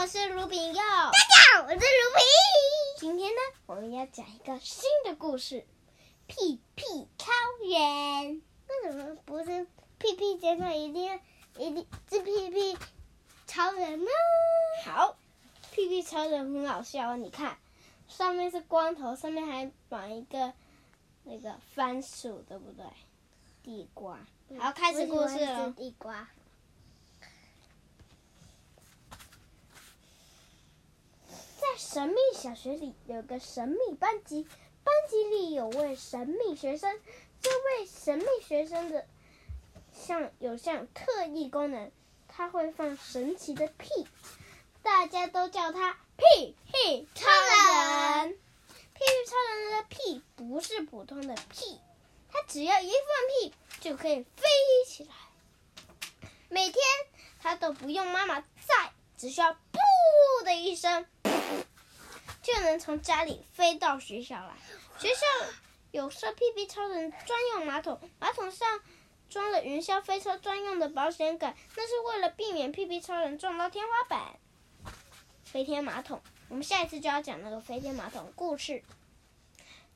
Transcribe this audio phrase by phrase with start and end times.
[0.00, 0.74] 我是卢炳佑。
[0.74, 1.84] 大家好，我是卢炳。
[2.96, 5.66] 今天呢，我们要讲一个新的故事，
[6.26, 7.30] 屁屁超
[7.60, 8.42] 人。
[8.66, 9.66] 为什么不是
[9.98, 11.16] 屁屁健康一定要
[11.58, 12.78] 一定是屁屁
[13.46, 14.10] 超人呢？
[14.86, 15.18] 好，
[15.70, 17.58] 屁屁超人很好笑哦，你看，
[18.08, 20.54] 上面是光头，上面还绑一个
[21.24, 22.86] 那个番薯，对不对？
[23.62, 24.18] 地瓜。
[24.58, 25.70] 好，开始故事了。
[25.72, 26.26] 地瓜。
[31.60, 34.46] 在神秘小学里有个神秘班级，
[34.84, 37.00] 班级里有位神秘学生。
[37.42, 39.08] 这位神秘学生的
[39.92, 41.90] 像有项特异功能，
[42.28, 44.06] 他会放神奇的屁，
[44.84, 48.38] 大家都叫他屁屁超人。
[48.38, 48.38] 屁
[48.94, 51.80] 屁超人的屁不是普通的屁，
[52.30, 54.46] 他只要一放屁就可以飞
[54.86, 55.10] 起来。
[56.50, 56.76] 每天
[57.42, 61.04] 他都不用妈妈在，只需要“噗”的一声。
[62.42, 64.54] 就能从家里飞到学校来。
[64.98, 65.20] 学校
[65.90, 68.80] 有设屁屁超人专用马桶，马桶上
[69.28, 74.38] 装了云霄飞车专用的保险杆，那是为了避免屁屁超人撞到天花板。
[75.44, 78.82] 飞天马桶，我们下一次就要讲那个飞天马桶故事。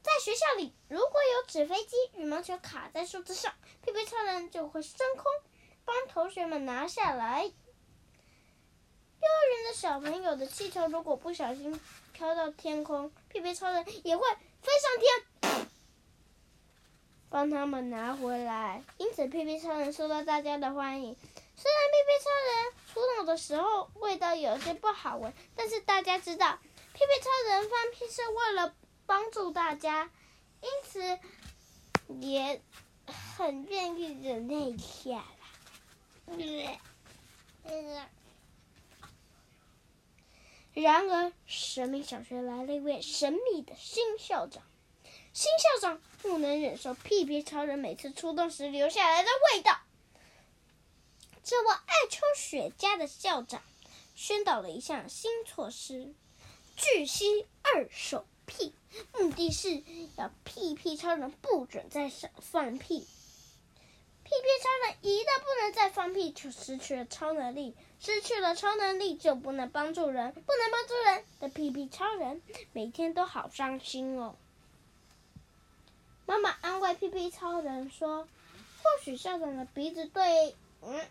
[0.02, 5.24] 在学校里，如果有纸飞机、羽毛球卡在树枝上，屁屁超人就会升空，
[5.84, 7.50] 帮同学们拿下来。
[9.24, 11.80] 幼儿园的小朋友的气球，如果不小心
[12.12, 14.22] 飘到天空，屁屁超人也会
[14.60, 15.66] 飞上天，
[17.30, 18.84] 帮他们拿回来。
[18.98, 21.16] 因此，屁屁超人受到大家的欢迎。
[21.56, 26.58] 虽然屁屁超人出动的时候味道有些不好闻，但是大家知道，
[26.92, 28.74] 屁屁超人放屁是为了
[29.06, 30.10] 帮助大家，
[30.60, 31.18] 因此
[32.20, 32.60] 也
[33.36, 36.36] 很愿意忍耐一下啦。
[40.84, 44.62] 然而，神秘小学来了一位神秘的新校长。
[45.32, 49.80] 新校长不能忍受屁屁超人每次出动时留下来的味道。
[51.42, 53.62] 这位爱抽雪茄的校长
[54.14, 56.12] 宣导了一项新措施：
[56.76, 58.74] 拒吸二手屁，
[59.14, 59.82] 目的是
[60.18, 62.12] 要屁屁超人不准再
[62.42, 63.06] 放屁。
[64.34, 67.76] 屁屁超人一旦不能再放屁，就失去了超能力。
[68.00, 72.42] 失去了超能力，就不能帮助人，不能帮助人的屁屁超人
[72.72, 74.34] 每天都好伤心哦。
[76.26, 78.26] 妈妈安慰屁屁超人说
[78.82, 81.06] ：“或许校长的鼻子对嗯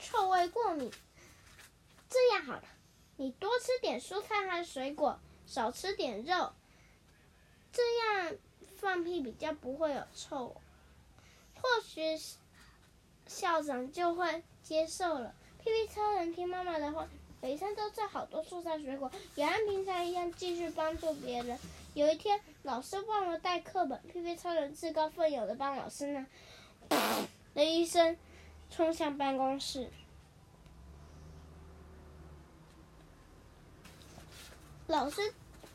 [0.00, 0.90] 臭味过敏。
[2.08, 2.64] 这样好了，
[3.16, 6.52] 你多吃点蔬菜和水果，少吃点肉，
[7.72, 8.34] 这样
[8.78, 10.56] 放屁比较不会有臭。
[11.60, 12.36] 或许是。”
[13.26, 15.34] 校长就会接受了。
[15.58, 17.06] 屁屁超人听妈妈的话，
[17.40, 21.58] 每天都吃好多蔬菜水果，也和平常一样继续帮助别人。
[21.94, 26.26] 有一天，老师忘了带课本，屁屁超人自告奋勇的帮老师拿，
[27.54, 28.16] 的一声，
[28.70, 29.90] 冲向办公室。
[34.88, 35.32] 老师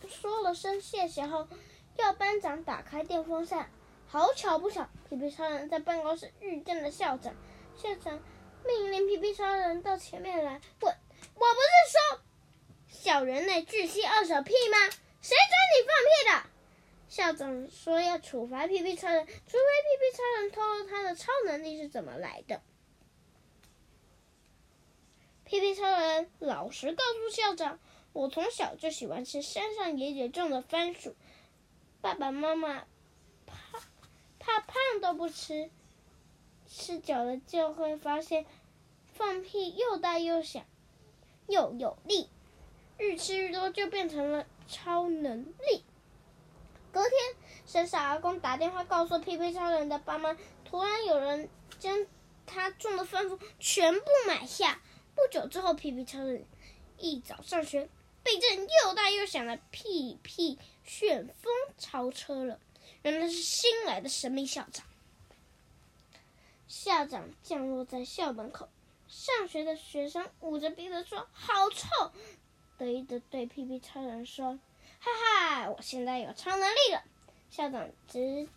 [0.08, 1.48] 说了声谢谢后，
[1.98, 3.70] 要班长打开电风扇。
[4.10, 7.36] 好巧不巧，皮皮超人在办公室遇见了校长。
[7.76, 8.24] 校长
[8.66, 10.96] 命令皮皮超人到前面来，问
[11.36, 12.22] ：“我不是说
[12.88, 14.78] 小人类拒吸二手屁吗？
[15.22, 16.50] 谁准你放屁的？”
[17.10, 22.62] 校长说要处罚皮皮超人，除非皮皮超人透露他的超能力是怎么来的。
[25.44, 27.80] 皮皮超人老实告诉校长
[28.14, 31.14] ：“我从小就喜欢吃山上爷爷种的番薯，
[32.00, 32.86] 爸爸妈妈。”
[34.48, 35.70] 怕胖都不吃，
[36.66, 38.46] 吃久了就会发现，
[39.14, 40.64] 放屁又大又响，
[41.48, 42.30] 又有力，
[42.98, 45.84] 愈吃愈多就变成了超能力。
[46.94, 47.14] 隔天，
[47.66, 52.08] 山上阿公打电话告诉屁屁超人的爸妈，突然有人将
[52.46, 54.82] 他种的番薯全部买下。
[55.14, 56.46] 不久之后，屁屁超人
[56.98, 57.90] 一早上学，
[58.24, 62.62] 被一阵又大又响的屁屁旋风超车了。
[63.08, 64.86] 原来是新来的神秘校长。
[66.68, 68.68] 校长降落在校门口，
[69.08, 72.12] 上学的学生捂着鼻子说：“好臭！”
[72.78, 74.60] 得意的对屁屁超人说
[75.00, 77.02] ：“哈哈，我现在有超能力了！”
[77.50, 78.50] 校长只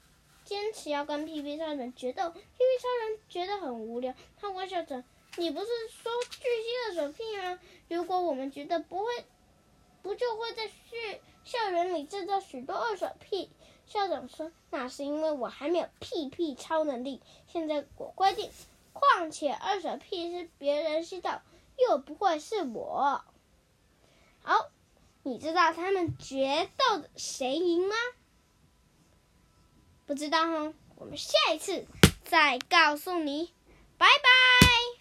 [0.45, 4.13] 坚持要跟屁屁超人决斗，屁屁超人觉得很无聊。
[4.37, 5.05] 他问校长
[5.39, 5.67] ：“你不是
[6.03, 7.61] 说拒吸二手屁吗？
[7.89, 9.25] 如果我们觉得不会，
[10.03, 13.49] 不就会在学校园里制造许多二手屁？”
[13.93, 17.21] 校长说：“那是因为我还没有屁屁超能力。
[17.49, 18.49] 现在我规定，
[18.93, 21.43] 况且二手屁是别人吸到，
[21.77, 23.25] 又不会是我。”
[24.43, 24.71] 好，
[25.25, 27.97] 你知道他们决斗谁赢吗？
[30.07, 31.85] 不知道哦，我们下一次
[32.23, 33.53] 再告诉你。
[33.99, 35.00] 拜拜。